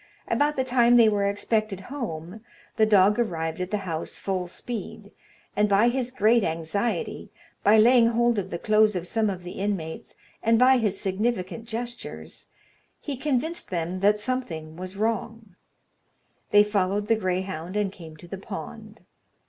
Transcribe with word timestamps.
About 0.27 0.55
the 0.55 0.63
time 0.63 0.97
they 0.97 1.07
were 1.09 1.27
expected 1.27 1.81
home, 1.81 2.41
the 2.75 2.87
dog 2.87 3.19
arrived 3.19 3.61
at 3.61 3.69
the 3.69 3.77
house 3.85 4.17
full 4.17 4.47
speed, 4.47 5.11
and 5.55 5.69
by 5.69 5.89
his 5.89 6.09
great 6.09 6.43
anxiety, 6.43 7.29
by 7.63 7.77
laying 7.77 8.07
hold 8.07 8.39
of 8.39 8.49
the 8.49 8.57
clothes 8.57 8.95
of 8.95 9.05
some 9.05 9.29
of 9.29 9.43
the 9.43 9.51
inmates, 9.59 10.15
and 10.41 10.57
by 10.57 10.79
his 10.79 10.99
significant 10.99 11.65
gestures, 11.65 12.47
he 12.99 13.15
convinced 13.15 13.69
them 13.69 13.99
that 13.99 14.19
something 14.19 14.75
was 14.75 14.97
wrong. 14.97 15.55
They 16.49 16.63
followed 16.63 17.07
the 17.07 17.15
greyhound, 17.15 17.75
and 17.77 17.91
came 17.91 18.17
to 18.17 18.27
the 18.27 18.39
pond. 18.39 19.01